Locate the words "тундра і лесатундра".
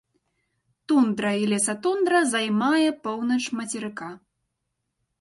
0.91-2.23